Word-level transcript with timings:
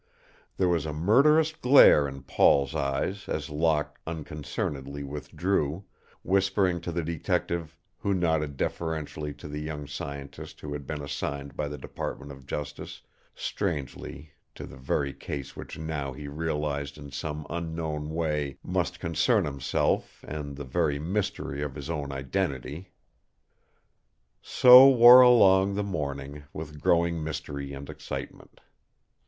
There 0.57 0.67
was 0.67 0.87
a 0.87 0.93
murderous 0.93 1.53
glare 1.53 2.07
in 2.07 2.23
Paul's 2.23 2.73
eyes 2.73 3.29
as 3.29 3.51
Locke 3.51 3.99
unconcernedly 4.07 5.03
withdrew, 5.03 5.83
whispering 6.23 6.81
to 6.81 6.91
the 6.91 7.03
detective, 7.03 7.77
who 7.99 8.15
nodded 8.15 8.57
deferentially 8.57 9.31
to 9.35 9.47
the 9.47 9.61
young 9.61 9.85
scientist 9.85 10.59
who 10.61 10.73
had 10.73 10.87
been 10.87 11.03
assigned 11.03 11.55
by 11.55 11.67
the 11.67 11.77
Department 11.77 12.31
of 12.31 12.47
Justice, 12.47 13.03
strangely, 13.35 14.31
to 14.55 14.65
the 14.65 14.75
very 14.75 15.13
case 15.13 15.55
which 15.55 15.77
now 15.77 16.13
he 16.13 16.27
realized 16.27 16.97
in 16.97 17.11
some 17.11 17.45
unknown 17.47 18.09
way 18.09 18.57
must 18.63 18.99
concern 18.99 19.45
himself 19.45 20.25
and 20.27 20.55
the 20.55 20.63
very 20.65 20.97
mystery 20.97 21.61
of 21.61 21.75
his 21.75 21.91
own 21.91 22.11
identity. 22.11 22.89
So 24.41 24.87
wore 24.89 25.21
along 25.21 25.75
the 25.75 25.83
morning, 25.83 26.45
with 26.53 26.81
growing 26.81 27.23
mystery 27.23 27.71
and 27.71 27.87
excitement. 27.87 28.61